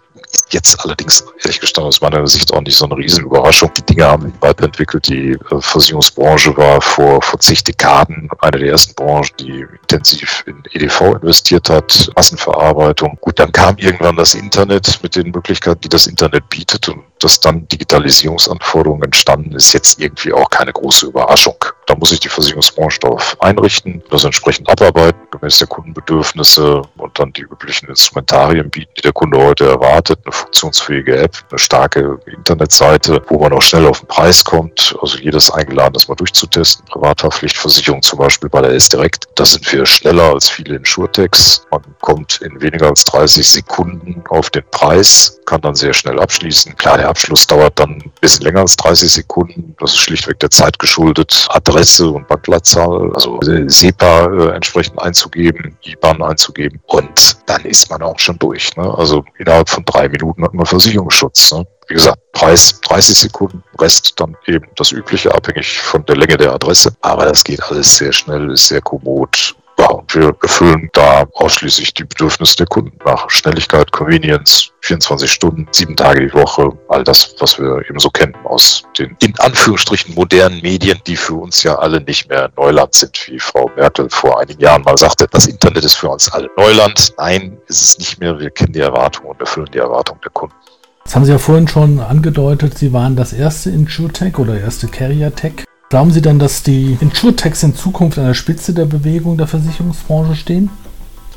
Jetzt 0.49 0.79
allerdings, 0.83 1.23
ehrlich 1.41 1.59
gestanden, 1.59 1.87
aus 1.87 2.01
meiner 2.01 2.25
Sicht 2.27 2.53
auch 2.53 2.61
nicht 2.61 2.77
so 2.77 2.85
eine 2.85 2.97
Riesenüberraschung. 2.97 3.71
Die 3.77 3.85
Dinge 3.85 4.05
haben 4.05 4.33
weiterentwickelt. 4.41 5.07
Die 5.07 5.31
äh, 5.31 5.61
Versicherungsbranche 5.61 6.55
war 6.55 6.81
vor, 6.81 7.21
vor 7.21 7.39
zig 7.39 7.63
Dekaden 7.63 8.29
eine 8.39 8.59
der 8.59 8.69
ersten 8.69 8.93
Branchen, 8.95 9.31
die 9.39 9.65
intensiv 9.81 10.43
in 10.45 10.63
EDV 10.71 11.15
investiert 11.21 11.69
hat, 11.69 12.09
Massenverarbeitung. 12.15 13.17
Gut, 13.21 13.39
dann 13.39 13.51
kam 13.51 13.77
irgendwann 13.77 14.15
das 14.15 14.35
Internet 14.35 14.99
mit 15.01 15.15
den 15.15 15.31
Möglichkeiten, 15.31 15.81
die 15.81 15.89
das 15.89 16.07
Internet 16.07 16.47
bietet. 16.49 16.89
Und 16.89 17.03
dass 17.19 17.39
dann 17.39 17.67
Digitalisierungsanforderungen 17.67 19.03
entstanden, 19.03 19.55
ist 19.55 19.73
jetzt 19.73 19.99
irgendwie 19.99 20.33
auch 20.33 20.49
keine 20.49 20.73
große 20.73 21.07
Überraschung. 21.07 21.55
Da 21.87 21.95
muss 21.95 22.09
sich 22.09 22.19
die 22.19 22.29
Versicherungsbranche 22.29 22.99
darauf 22.99 23.37
einrichten, 23.41 24.03
das 24.09 24.25
entsprechend 24.25 24.69
abarbeiten, 24.69 25.19
gemäß 25.31 25.57
der 25.59 25.67
Kundenbedürfnisse 25.67 26.81
und 26.97 27.17
dann 27.19 27.31
die 27.33 27.43
üblichen 27.43 27.87
Instrumentarien 27.89 28.69
bieten, 28.69 28.91
die 28.97 29.01
der 29.01 29.13
Kunde 29.13 29.37
heute 29.37 29.67
erwartet. 29.67 30.19
Eine 30.25 30.33
funktionsfähige 30.33 31.17
App, 31.17 31.37
eine 31.49 31.59
starke 31.59 32.19
Internetseite, 32.25 33.21
wo 33.29 33.39
man 33.39 33.53
auch 33.53 33.61
schnell 33.61 33.85
auf 33.85 33.99
den 33.99 34.07
Preis 34.07 34.43
kommt. 34.43 34.95
Also 35.01 35.17
jedes 35.17 35.49
eingeladen, 35.49 35.93
das 35.93 36.07
mal 36.07 36.15
durchzutesten. 36.15 36.85
Privathaftpflichtversicherung 36.87 38.01
zum 38.01 38.19
Beispiel 38.19 38.49
bei 38.49 38.61
der 38.61 38.71
S-Direct. 38.71 39.27
Da 39.35 39.45
sind 39.45 39.71
wir 39.71 39.85
schneller 39.85 40.33
als 40.33 40.49
viele 40.49 40.75
Insurtechs. 40.75 41.65
Man 41.71 41.81
kommt 42.01 42.41
in 42.41 42.59
weniger 42.61 42.87
als 42.87 43.05
30 43.05 43.47
Sekunden 43.47 44.23
auf 44.29 44.49
den 44.49 44.63
Preis, 44.71 45.39
kann 45.45 45.61
dann 45.61 45.75
sehr 45.75 45.93
schnell 45.93 46.19
abschließen. 46.19 46.75
Klar, 46.75 46.99
Abschluss 47.07 47.47
dauert 47.47 47.79
dann 47.79 47.91
ein 47.91 48.11
bisschen 48.21 48.45
länger 48.45 48.61
als 48.61 48.75
30 48.77 49.11
Sekunden. 49.11 49.75
Das 49.79 49.91
ist 49.93 49.99
schlichtweg 49.99 50.39
der 50.39 50.49
Zeit 50.49 50.79
geschuldet. 50.79 51.47
Adresse 51.49 52.09
und 52.09 52.27
Bankleitzahl, 52.27 53.11
also 53.13 53.39
SEPA 53.41 54.25
äh, 54.25 54.55
entsprechend 54.55 55.01
einzugeben, 55.01 55.77
IBAN 55.83 56.21
einzugeben 56.21 56.79
und 56.87 57.37
dann 57.47 57.63
ist 57.65 57.89
man 57.89 58.01
auch 58.01 58.19
schon 58.19 58.37
durch. 58.39 58.75
Ne? 58.75 58.93
Also 58.97 59.23
innerhalb 59.37 59.69
von 59.69 59.85
drei 59.85 60.09
Minuten 60.09 60.43
hat 60.43 60.53
man 60.53 60.65
Versicherungsschutz. 60.65 61.51
Ne? 61.53 61.65
Wie 61.87 61.93
gesagt, 61.93 62.19
Preis 62.33 62.79
30 62.81 63.17
Sekunden, 63.17 63.63
Rest 63.79 64.13
dann 64.19 64.35
eben 64.45 64.67
das 64.75 64.91
Übliche, 64.91 65.33
abhängig 65.33 65.79
von 65.79 66.05
der 66.05 66.17
Länge 66.17 66.37
der 66.37 66.53
Adresse. 66.53 66.93
Aber 67.01 67.25
das 67.25 67.43
geht 67.43 67.63
alles 67.63 67.97
sehr 67.97 68.11
schnell, 68.11 68.51
ist 68.51 68.67
sehr 68.67 68.81
kommod 68.81 69.55
und 69.89 70.13
wir 70.15 70.35
erfüllen 70.41 70.89
da 70.93 71.25
ausschließlich 71.33 71.93
die 71.93 72.03
Bedürfnisse 72.03 72.57
der 72.57 72.67
Kunden 72.67 72.97
nach 73.05 73.29
Schnelligkeit, 73.29 73.91
Convenience, 73.91 74.71
24 74.81 75.31
Stunden, 75.31 75.67
sieben 75.71 75.95
Tage 75.95 76.27
die 76.27 76.33
Woche, 76.33 76.69
all 76.89 77.03
das, 77.03 77.35
was 77.39 77.59
wir 77.59 77.81
eben 77.89 77.99
so 77.99 78.09
kennen 78.09 78.35
aus 78.45 78.83
den 78.97 79.15
in 79.21 79.33
Anführungsstrichen 79.39 80.15
modernen 80.15 80.61
Medien, 80.61 80.99
die 81.05 81.15
für 81.15 81.35
uns 81.35 81.63
ja 81.63 81.75
alle 81.75 82.01
nicht 82.01 82.29
mehr 82.29 82.49
Neuland 82.55 82.93
sind, 82.95 83.27
wie 83.27 83.39
Frau 83.39 83.69
Merkel 83.75 84.09
vor 84.09 84.39
einigen 84.39 84.61
Jahren 84.61 84.83
mal 84.83 84.97
sagte, 84.97 85.27
das 85.31 85.47
Internet 85.47 85.83
ist 85.83 85.95
für 85.95 86.09
uns 86.09 86.31
alle 86.31 86.49
Neuland. 86.57 87.13
Nein, 87.17 87.57
ist 87.67 87.81
es 87.81 87.99
nicht 87.99 88.19
mehr. 88.19 88.39
Wir 88.39 88.49
kennen 88.49 88.73
die 88.73 88.79
Erwartungen 88.79 89.29
und 89.29 89.39
erfüllen 89.39 89.69
die 89.73 89.79
Erwartungen 89.79 90.21
der 90.21 90.31
Kunden. 90.31 90.55
Das 91.03 91.15
haben 91.15 91.23
Sie 91.23 91.31
ja 91.31 91.37
vorhin 91.37 91.69
schon 91.69 92.01
angedeutet, 92.01 92.77
Sie 92.77 92.91
waren 92.91 93.15
das 93.15 93.31
erste 93.31 93.69
InsurTech 93.69 94.37
oder 94.39 94.59
erste 94.59 94.87
Carrier-Tech. 94.87 95.66
Glauben 95.89 96.11
Sie 96.11 96.21
denn, 96.21 96.37
dass 96.37 96.63
die 96.63 96.97
Insurtechs 96.99 97.63
in 97.63 97.75
Zukunft 97.75 98.17
an 98.17 98.25
der 98.25 98.33
Spitze 98.33 98.73
der 98.73 98.85
Bewegung 98.85 99.37
der 99.37 99.47
Versicherungsbranche 99.47 100.35
stehen? 100.35 100.69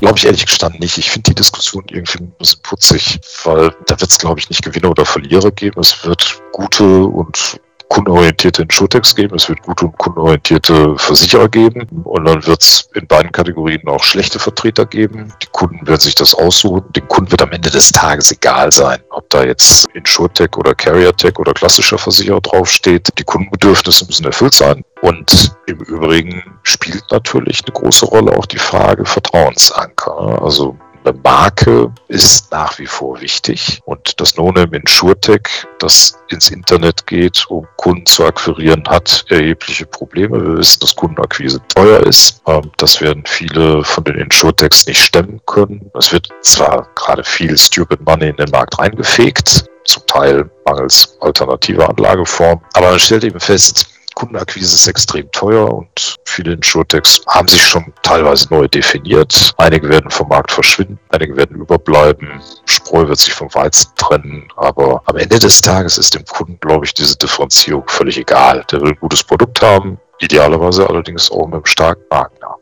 Glaube 0.00 0.18
ich 0.18 0.24
ehrlich 0.24 0.46
gestanden 0.46 0.80
nicht. 0.80 0.98
Ich 0.98 1.10
finde 1.10 1.30
die 1.30 1.34
Diskussion 1.36 1.84
irgendwie 1.88 2.18
ein 2.18 2.32
bisschen 2.38 2.60
putzig, 2.62 3.20
weil 3.44 3.70
da 3.86 4.00
wird 4.00 4.10
es, 4.10 4.18
glaube 4.18 4.40
ich, 4.40 4.48
nicht 4.48 4.64
Gewinner 4.64 4.90
oder 4.90 5.04
Verlierer 5.04 5.50
geben. 5.52 5.78
Es 5.78 6.04
wird 6.04 6.40
gute 6.52 7.04
und 7.04 7.60
kundenorientierte 7.90 8.62
Insurtechs 8.62 9.14
geben, 9.14 9.34
es 9.34 9.48
wird 9.48 9.62
gute 9.62 9.86
und 9.86 9.98
kundenorientierte 9.98 10.96
Versicherer 10.96 11.48
geben 11.48 11.88
und 12.04 12.24
dann 12.24 12.46
wird 12.46 12.62
es 12.62 12.88
in 12.94 13.06
beiden 13.06 13.32
Kategorien 13.32 13.86
auch 13.88 14.02
schlechte 14.02 14.38
Vertreter 14.38 14.86
geben. 14.86 15.32
Die 15.42 15.48
Kunden 15.48 15.86
werden 15.86 16.00
sich 16.00 16.14
das 16.14 16.32
aussuchen. 16.32 16.84
Dem 16.94 17.08
Kunden 17.08 17.32
wird 17.32 17.42
am 17.42 17.50
Ende 17.50 17.68
des 17.68 17.90
Tages 17.90 18.30
egal 18.30 18.70
sein, 18.70 19.00
ob 19.10 19.28
da 19.28 19.42
jetzt 19.42 19.86
Insurtech 19.92 20.56
oder 20.56 20.72
Carrier-Tech 20.74 21.36
oder 21.38 21.52
klassischer 21.52 21.98
Versicherer 21.98 22.40
draufsteht. 22.40 23.08
Die 23.18 23.24
Kundenbedürfnisse 23.24 24.06
müssen 24.06 24.24
erfüllt 24.24 24.54
sein. 24.54 24.84
Und 25.02 25.56
im 25.66 25.78
Übrigen 25.80 26.44
spielt 26.62 27.02
natürlich 27.10 27.62
eine 27.66 27.74
große 27.74 28.06
Rolle 28.06 28.36
auch 28.36 28.46
die 28.46 28.58
Frage 28.58 29.04
Vertrauensanker. 29.04 30.40
Also 30.40 30.76
Marke 31.12 31.92
ist 32.08 32.50
nach 32.52 32.78
wie 32.78 32.86
vor 32.86 33.20
wichtig 33.20 33.80
und 33.84 34.20
das 34.20 34.36
No-Name 34.36 34.76
InsurTech, 34.76 35.66
das 35.78 36.18
ins 36.28 36.50
Internet 36.50 37.06
geht, 37.06 37.44
um 37.48 37.66
Kunden 37.76 38.06
zu 38.06 38.24
akquirieren, 38.24 38.82
hat 38.88 39.24
erhebliche 39.28 39.86
Probleme. 39.86 40.40
Wir 40.40 40.58
wissen, 40.58 40.80
dass 40.80 40.96
Kundenakquise 40.96 41.60
teuer 41.68 42.00
ist. 42.06 42.40
Ähm, 42.46 42.70
das 42.76 43.00
werden 43.00 43.24
viele 43.26 43.84
von 43.84 44.04
den 44.04 44.16
InsurTechs 44.16 44.86
nicht 44.86 45.00
stemmen 45.00 45.40
können. 45.46 45.90
Es 45.98 46.12
wird 46.12 46.28
zwar 46.42 46.88
gerade 46.94 47.24
viel 47.24 47.56
Stupid 47.56 48.00
Money 48.06 48.28
in 48.28 48.36
den 48.36 48.50
Markt 48.50 48.78
reingefegt, 48.78 49.64
zum 49.84 50.06
Teil 50.06 50.50
mangels 50.64 51.16
alternativer 51.20 51.88
Anlageform, 51.88 52.60
aber 52.74 52.90
man 52.90 52.98
stellt 52.98 53.24
eben 53.24 53.40
fest, 53.40 53.89
Kundenakquise 54.20 54.74
ist 54.74 54.86
extrem 54.86 55.30
teuer 55.32 55.72
und 55.72 56.18
viele 56.26 56.52
Insurtechs 56.52 57.22
haben 57.26 57.48
sich 57.48 57.62
schon 57.62 57.90
teilweise 58.02 58.48
neu 58.50 58.68
definiert. 58.68 59.54
Einige 59.56 59.88
werden 59.88 60.10
vom 60.10 60.28
Markt 60.28 60.52
verschwinden, 60.52 60.98
einige 61.08 61.34
werden 61.38 61.56
überbleiben. 61.56 62.28
Spreu 62.66 63.08
wird 63.08 63.18
sich 63.18 63.32
vom 63.32 63.48
Weizen 63.54 63.90
trennen, 63.96 64.46
aber 64.58 65.00
am 65.06 65.16
Ende 65.16 65.38
des 65.38 65.62
Tages 65.62 65.96
ist 65.96 66.14
dem 66.14 66.26
Kunden, 66.26 66.58
glaube 66.60 66.84
ich, 66.84 66.92
diese 66.92 67.16
Differenzierung 67.16 67.84
völlig 67.86 68.18
egal. 68.18 68.62
Der 68.70 68.82
will 68.82 68.90
ein 68.90 68.98
gutes 69.00 69.24
Produkt 69.24 69.62
haben, 69.62 69.98
idealerweise 70.18 70.86
allerdings 70.86 71.30
auch 71.30 71.46
mit 71.46 71.54
einem 71.54 71.64
starken 71.64 72.04
Markennamen. 72.10 72.58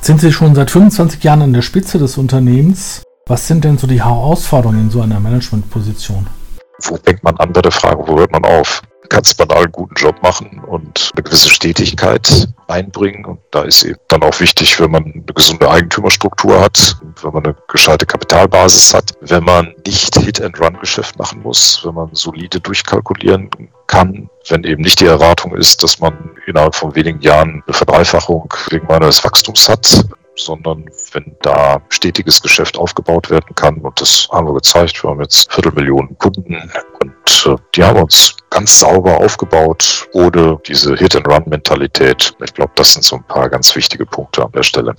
Sind 0.00 0.22
Sie 0.22 0.32
schon 0.32 0.54
seit 0.54 0.70
25 0.70 1.22
Jahren 1.22 1.42
an 1.42 1.52
der 1.52 1.60
Spitze 1.60 1.98
des 1.98 2.16
Unternehmens? 2.16 3.02
Was 3.26 3.46
sind 3.46 3.64
denn 3.64 3.76
so 3.76 3.86
die 3.86 4.02
Herausforderungen 4.02 4.80
in 4.80 4.90
so 4.90 5.02
einer 5.02 5.20
Managementposition? 5.20 6.26
Wo 6.84 6.96
fängt 7.04 7.22
man 7.22 7.36
an 7.36 7.52
bei 7.52 7.60
der 7.60 7.70
Frage, 7.70 8.02
wo 8.06 8.18
hört 8.18 8.32
man 8.32 8.46
auf? 8.46 8.80
Ganz 9.08 9.34
banal 9.34 9.64
einen 9.64 9.72
guten 9.72 9.94
Job 9.94 10.22
machen 10.22 10.60
und 10.66 11.10
eine 11.14 11.22
gewisse 11.22 11.48
Stetigkeit 11.48 12.48
einbringen. 12.68 13.24
Und 13.24 13.40
da 13.50 13.62
ist 13.62 13.84
eben 13.84 13.98
dann 14.08 14.22
auch 14.22 14.38
wichtig, 14.40 14.78
wenn 14.80 14.90
man 14.90 15.04
eine 15.04 15.22
gesunde 15.34 15.70
Eigentümerstruktur 15.70 16.60
hat, 16.60 16.96
wenn 17.22 17.32
man 17.32 17.44
eine 17.44 17.56
gescheite 17.68 18.06
Kapitalbasis 18.06 18.94
hat, 18.94 19.12
wenn 19.20 19.44
man 19.44 19.74
nicht 19.86 20.16
Hit-and-Run-Geschäft 20.16 21.18
machen 21.18 21.42
muss, 21.42 21.80
wenn 21.84 21.94
man 21.94 22.14
solide 22.14 22.60
durchkalkulieren 22.60 23.50
kann, 23.86 24.28
wenn 24.48 24.64
eben 24.64 24.82
nicht 24.82 25.00
die 25.00 25.06
Erwartung 25.06 25.54
ist, 25.56 25.82
dass 25.82 26.00
man 26.00 26.30
innerhalb 26.46 26.74
von 26.74 26.94
wenigen 26.94 27.20
Jahren 27.20 27.62
eine 27.66 27.74
Verdreifachung 27.74 28.52
wegen 28.70 28.86
meines 28.86 29.22
Wachstums 29.24 29.68
hat, 29.68 30.04
sondern 30.36 30.86
wenn 31.12 31.36
da 31.42 31.80
stetiges 31.88 32.42
Geschäft 32.42 32.78
aufgebaut 32.78 33.30
werden 33.30 33.54
kann, 33.54 33.78
und 33.78 34.00
das 34.00 34.28
haben 34.30 34.46
wir 34.46 34.54
gezeigt, 34.54 35.02
wir 35.02 35.10
haben 35.10 35.20
jetzt 35.20 35.52
Viertelmillionen 35.52 36.16
Kunden 36.18 36.56
und 37.00 37.46
äh, 37.46 37.56
die 37.74 37.84
haben 37.84 38.02
uns 38.02 38.36
ganz 38.50 38.78
sauber 38.78 39.18
aufgebaut, 39.18 40.08
ohne 40.12 40.58
diese 40.66 40.94
Hit-and-Run-Mentalität. 40.96 42.34
Ich 42.44 42.54
glaube, 42.54 42.72
das 42.76 42.94
sind 42.94 43.04
so 43.04 43.16
ein 43.16 43.24
paar 43.24 43.48
ganz 43.48 43.74
wichtige 43.74 44.06
Punkte 44.06 44.44
an 44.44 44.52
der 44.52 44.62
Stelle. 44.62 44.94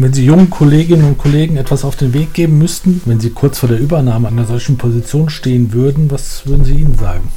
Wenn 0.00 0.12
Sie 0.12 0.24
jungen 0.24 0.48
Kolleginnen 0.48 1.04
und 1.04 1.18
Kollegen 1.18 1.56
etwas 1.56 1.84
auf 1.84 1.96
den 1.96 2.14
Weg 2.14 2.32
geben 2.32 2.58
müssten, 2.58 3.02
wenn 3.04 3.18
Sie 3.18 3.30
kurz 3.30 3.58
vor 3.58 3.68
der 3.68 3.80
Übernahme 3.80 4.28
einer 4.28 4.44
solchen 4.44 4.78
Position 4.78 5.28
stehen 5.28 5.72
würden, 5.72 6.08
was 6.10 6.46
würden 6.46 6.64
Sie 6.64 6.74
ihnen 6.74 6.96
sagen? 6.96 7.32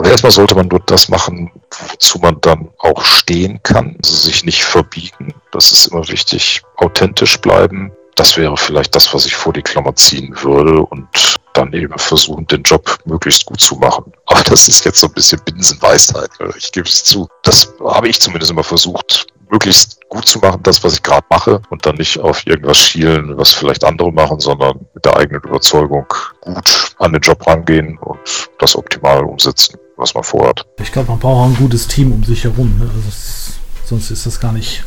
Also 0.00 0.12
erstmal 0.12 0.32
sollte 0.32 0.54
man 0.54 0.68
nur 0.68 0.80
das 0.86 1.10
machen, 1.10 1.50
wozu 1.90 2.18
man 2.20 2.40
dann 2.40 2.70
auch 2.78 3.04
stehen 3.04 3.62
kann, 3.62 3.98
also 4.02 4.14
sich 4.14 4.46
nicht 4.46 4.64
verbiegen. 4.64 5.34
Das 5.52 5.72
ist 5.72 5.88
immer 5.88 6.08
wichtig. 6.08 6.62
Authentisch 6.78 7.38
bleiben. 7.38 7.92
Das 8.14 8.38
wäre 8.38 8.56
vielleicht 8.56 8.96
das, 8.96 9.12
was 9.12 9.26
ich 9.26 9.36
vor 9.36 9.52
die 9.52 9.60
Klammer 9.60 9.94
ziehen 9.96 10.34
würde 10.40 10.80
und 10.80 11.06
dann 11.52 11.74
eben 11.74 11.98
versuchen, 11.98 12.46
den 12.46 12.62
Job 12.62 12.96
möglichst 13.04 13.44
gut 13.44 13.60
zu 13.60 13.76
machen. 13.76 14.10
Aber 14.24 14.42
das 14.44 14.68
ist 14.68 14.86
jetzt 14.86 15.00
so 15.00 15.06
ein 15.06 15.12
bisschen 15.12 15.40
Binsenweisheit. 15.44 16.30
Ich 16.56 16.72
gebe 16.72 16.88
es 16.88 17.04
zu. 17.04 17.28
Das 17.42 17.70
habe 17.84 18.08
ich 18.08 18.18
zumindest 18.20 18.52
immer 18.52 18.64
versucht, 18.64 19.26
möglichst 19.50 20.00
gut 20.08 20.26
zu 20.26 20.38
machen, 20.38 20.62
das, 20.62 20.82
was 20.82 20.94
ich 20.94 21.02
gerade 21.02 21.26
mache 21.28 21.60
und 21.70 21.84
dann 21.84 21.96
nicht 21.96 22.18
auf 22.18 22.46
irgendwas 22.46 22.78
schielen, 22.78 23.36
was 23.36 23.52
vielleicht 23.52 23.84
andere 23.84 24.12
machen, 24.12 24.40
sondern 24.40 24.86
mit 24.94 25.04
der 25.04 25.16
eigenen 25.16 25.42
Überzeugung 25.42 26.06
gut 26.40 26.94
an 26.98 27.12
den 27.12 27.20
Job 27.20 27.46
rangehen 27.46 27.98
und 27.98 28.18
das 28.58 28.76
optimal 28.76 29.24
umsetzen, 29.24 29.78
was 30.00 30.14
man 30.14 30.24
vorhat. 30.24 30.66
Ich 30.80 30.92
glaube, 30.92 31.10
man 31.10 31.18
braucht 31.18 31.36
auch 31.36 31.46
ein 31.46 31.56
gutes 31.56 31.86
Team 31.86 32.12
um 32.12 32.24
sich 32.24 32.44
herum. 32.44 32.78
Ne? 32.78 32.90
Also 32.94 33.08
es, 33.08 33.52
sonst 33.84 34.10
ist 34.10 34.26
das 34.26 34.40
gar 34.40 34.52
nicht 34.52 34.84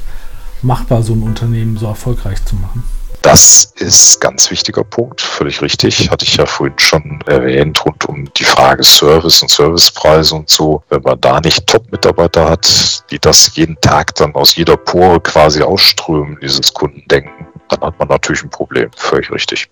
machbar, 0.61 1.03
so 1.03 1.13
ein 1.13 1.23
Unternehmen 1.23 1.77
so 1.77 1.87
erfolgreich 1.87 2.43
zu 2.45 2.55
machen. 2.55 2.83
Das 3.21 3.71
ist 3.77 4.19
ganz 4.19 4.51
wichtiger 4.51 4.83
Punkt, 4.83 5.21
völlig 5.21 5.61
richtig. 5.61 6.09
Hatte 6.09 6.25
ich 6.25 6.35
ja 6.35 6.45
vorhin 6.45 6.77
schon 6.77 7.21
erwähnt, 7.25 7.85
rund 7.85 8.03
um 8.03 8.29
die 8.33 8.43
Frage 8.43 8.83
Service 8.83 9.41
und 9.41 9.49
Servicepreise 9.49 10.35
und 10.35 10.49
so. 10.49 10.83
Wenn 10.89 11.01
man 11.03 11.21
da 11.21 11.39
nicht 11.39 11.65
Top-Mitarbeiter 11.65 12.49
hat, 12.49 13.09
die 13.11 13.19
das 13.19 13.55
jeden 13.55 13.79
Tag 13.79 14.13
dann 14.15 14.35
aus 14.35 14.57
jeder 14.57 14.75
Pore 14.75 15.21
quasi 15.21 15.63
ausströmen, 15.63 16.37
dieses 16.41 16.73
Kundendenken, 16.73 17.47
dann 17.69 17.79
hat 17.79 17.97
man 17.97 18.09
natürlich 18.09 18.43
ein 18.43 18.49
Problem. 18.49 18.91
Völlig 18.97 19.31
richtig. 19.31 19.69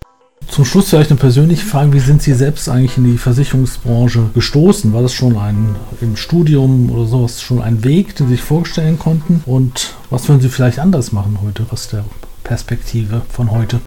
Zum 0.47 0.65
Schluss 0.65 0.89
vielleicht 0.89 1.11
eine 1.11 1.19
persönliche 1.19 1.65
Frage. 1.65 1.93
Wie 1.93 1.99
sind 1.99 2.21
Sie 2.21 2.33
selbst 2.33 2.67
eigentlich 2.67 2.97
in 2.97 3.05
die 3.05 3.17
Versicherungsbranche 3.17 4.31
gestoßen? 4.33 4.93
War 4.93 5.01
das 5.01 5.13
schon 5.13 5.37
ein 5.37 5.75
im 6.01 6.17
Studium 6.17 6.89
oder 6.89 7.05
sowas 7.05 7.41
schon 7.41 7.61
ein 7.61 7.83
Weg, 7.83 8.15
den 8.17 8.27
Sie 8.27 8.35
sich 8.35 8.43
vorstellen 8.43 8.99
konnten? 8.99 9.43
Und 9.45 9.95
was 10.09 10.27
würden 10.27 10.41
Sie 10.41 10.49
vielleicht 10.49 10.79
anders 10.79 11.13
machen 11.13 11.39
heute 11.41 11.65
aus 11.69 11.87
der 11.87 12.03
Perspektive 12.43 13.21
von 13.29 13.51
heute? 13.51 13.79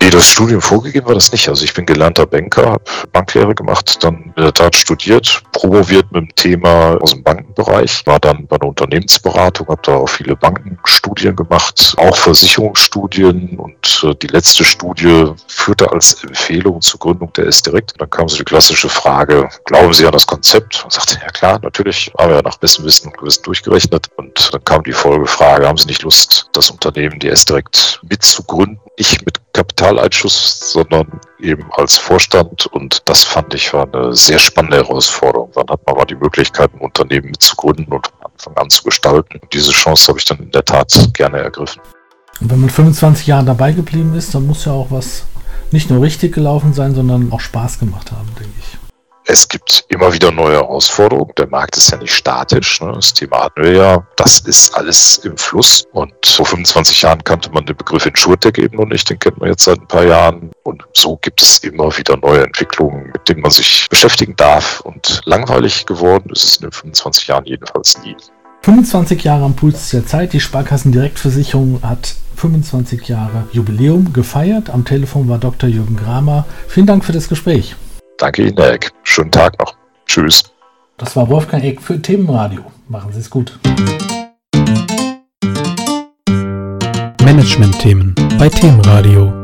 Nee, 0.00 0.10
das 0.10 0.26
Studium 0.26 0.60
vorgegeben 0.60 1.06
war 1.06 1.14
das 1.14 1.32
nicht. 1.32 1.48
Also 1.48 1.64
ich 1.64 1.74
bin 1.74 1.84
gelernter 1.84 2.24
Banker, 2.24 2.70
habe 2.70 2.84
Banklehre 3.12 3.54
gemacht, 3.54 3.98
dann 4.02 4.32
in 4.36 4.42
der 4.42 4.54
Tat 4.54 4.76
studiert, 4.76 5.42
promoviert 5.52 6.10
mit 6.12 6.22
dem 6.22 6.34
Thema 6.36 6.96
aus 7.00 7.10
dem 7.10 7.24
Bankenbereich, 7.24 8.06
war 8.06 8.20
dann 8.20 8.46
bei 8.46 8.56
einer 8.56 8.68
Unternehmensberatung, 8.68 9.66
habe 9.68 9.82
da 9.82 9.96
auch 9.96 10.08
viele 10.08 10.36
Bankenstudien 10.36 11.34
gemacht, 11.34 11.94
auch 11.96 12.16
Versicherungsstudien 12.16 13.58
und 13.58 14.04
äh, 14.04 14.14
die 14.14 14.28
letzte 14.28 14.64
Studie 14.64 15.32
führte 15.48 15.90
als 15.90 16.22
Empfehlung 16.22 16.80
zur 16.80 17.00
Gründung 17.00 17.32
der 17.32 17.46
S-Direct. 17.46 17.94
Dann 17.98 18.08
kam 18.08 18.28
so 18.28 18.38
die 18.38 18.44
klassische 18.44 18.88
Frage, 18.88 19.48
glauben 19.64 19.92
Sie 19.92 20.06
an 20.06 20.12
das 20.12 20.26
Konzept? 20.26 20.84
Und 20.84 20.92
sagte, 20.92 21.18
ja 21.20 21.28
klar, 21.32 21.58
natürlich, 21.62 22.12
haben 22.16 22.30
wir 22.30 22.36
ja 22.36 22.42
nach 22.42 22.56
bestem 22.56 22.84
Wissen 22.84 23.08
und 23.08 23.18
Gewissen 23.18 23.42
durchgerechnet. 23.42 24.06
Und 24.16 24.54
dann 24.54 24.64
kam 24.64 24.84
die 24.84 24.92
Folgefrage, 24.92 25.66
haben 25.66 25.78
Sie 25.78 25.86
nicht 25.86 26.02
Lust, 26.02 26.48
das 26.52 26.70
Unternehmen, 26.70 27.18
die 27.18 27.28
S-Direct 27.28 28.00
mitzugründen? 28.08 28.78
Ich 28.96 29.24
mit 29.24 29.47
Kapitaleinschuss, 29.52 30.72
sondern 30.72 31.20
eben 31.40 31.64
als 31.72 31.96
Vorstand. 31.96 32.66
Und 32.66 33.08
das 33.08 33.24
fand 33.24 33.54
ich 33.54 33.72
war 33.72 33.88
eine 33.92 34.14
sehr 34.14 34.38
spannende 34.38 34.78
Herausforderung. 34.78 35.50
Dann 35.54 35.68
hat 35.68 35.80
man 35.86 35.96
mal 35.96 36.04
die 36.04 36.14
Möglichkeit, 36.14 36.70
ein 36.74 36.80
Unternehmen 36.80 37.30
mitzugründen 37.30 37.86
und 37.86 38.06
von 38.06 38.32
Anfang 38.32 38.56
an 38.56 38.70
zu 38.70 38.82
gestalten. 38.84 39.38
Und 39.40 39.52
diese 39.52 39.72
Chance 39.72 40.08
habe 40.08 40.18
ich 40.18 40.24
dann 40.24 40.38
in 40.38 40.50
der 40.50 40.64
Tat 40.64 41.10
gerne 41.14 41.38
ergriffen. 41.38 41.82
Und 42.40 42.50
wenn 42.50 42.60
man 42.60 42.70
25 42.70 43.26
Jahre 43.26 43.44
dabei 43.44 43.72
geblieben 43.72 44.14
ist, 44.14 44.34
dann 44.34 44.46
muss 44.46 44.64
ja 44.64 44.72
auch 44.72 44.90
was 44.90 45.24
nicht 45.70 45.90
nur 45.90 46.02
richtig 46.02 46.34
gelaufen 46.34 46.72
sein, 46.72 46.94
sondern 46.94 47.32
auch 47.32 47.40
Spaß 47.40 47.78
gemacht 47.78 48.12
haben, 48.12 48.28
denke 48.38 48.54
ich 48.58 48.78
es 49.30 49.46
gibt 49.46 49.84
immer 49.88 50.12
wieder 50.12 50.32
neue 50.32 50.54
Herausforderungen. 50.54 51.32
Der 51.36 51.46
Markt 51.48 51.76
ist 51.76 51.90
ja 51.90 51.98
nicht 51.98 52.14
statisch. 52.14 52.80
Ne? 52.80 52.92
Das 52.94 53.12
Thema 53.12 53.44
hatten 53.44 53.62
wir 53.62 53.72
ja. 53.72 54.06
Das 54.16 54.40
ist 54.40 54.74
alles 54.74 55.18
im 55.18 55.36
Fluss. 55.36 55.84
Und 55.92 56.14
vor 56.24 56.46
25 56.46 57.02
Jahren 57.02 57.22
kannte 57.22 57.50
man 57.50 57.66
den 57.66 57.76
Begriff 57.76 58.06
Insurtech 58.06 58.56
eben 58.56 58.78
noch 58.78 58.86
nicht. 58.86 59.08
Den 59.10 59.18
kennt 59.18 59.38
man 59.38 59.50
jetzt 59.50 59.64
seit 59.64 59.80
ein 59.80 59.86
paar 59.86 60.04
Jahren. 60.04 60.50
Und 60.62 60.82
so 60.94 61.18
gibt 61.18 61.42
es 61.42 61.58
immer 61.58 61.96
wieder 61.98 62.16
neue 62.16 62.42
Entwicklungen, 62.42 63.10
mit 63.12 63.28
denen 63.28 63.42
man 63.42 63.50
sich 63.50 63.86
beschäftigen 63.90 64.34
darf. 64.34 64.80
Und 64.80 65.20
langweilig 65.26 65.84
geworden 65.84 66.30
ist 66.32 66.44
es 66.44 66.56
in 66.56 66.62
den 66.62 66.72
25 66.72 67.26
Jahren 67.26 67.44
jedenfalls 67.44 67.98
nie. 68.02 68.16
25 68.62 69.22
Jahre 69.24 69.44
am 69.44 69.54
Puls 69.54 69.90
der 69.90 70.06
Zeit. 70.06 70.32
Die 70.32 70.40
Sparkassendirektversicherung 70.40 71.80
hat 71.82 72.14
25 72.36 73.06
Jahre 73.08 73.44
Jubiläum 73.52 74.14
gefeiert. 74.14 74.70
Am 74.70 74.86
Telefon 74.86 75.28
war 75.28 75.38
Dr. 75.38 75.68
Jürgen 75.68 75.96
Kramer. 75.96 76.46
Vielen 76.66 76.86
Dank 76.86 77.04
für 77.04 77.12
das 77.12 77.28
Gespräch. 77.28 77.76
Danke 78.18 78.42
Ihnen, 78.42 78.56
Herr 78.56 78.72
Eck. 78.74 78.92
Schönen 79.04 79.30
Tag 79.30 79.58
noch. 79.58 79.74
Tschüss. 80.06 80.42
Das 80.98 81.14
war 81.16 81.28
Wolfgang 81.28 81.64
Eck 81.64 81.80
für 81.80 82.00
Themenradio. 82.02 82.64
Machen 82.88 83.12
Sie 83.12 83.20
es 83.20 83.30
gut. 83.30 83.58
Management-Themen 87.22 88.14
bei 88.38 88.48
Themenradio. 88.48 89.37